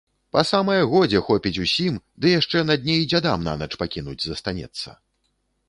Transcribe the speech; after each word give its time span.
Па 0.35 0.41
самае 0.51 0.77
годзе 0.93 1.19
хопіць 1.27 1.59
усім, 1.65 1.99
ды 2.25 2.33
яшчэ 2.39 2.65
на 2.71 2.79
дне 2.85 2.97
й 2.99 3.07
дзядам 3.13 3.47
нанач 3.51 3.71
пакінуць 3.85 4.19
застанецца. 4.27 4.99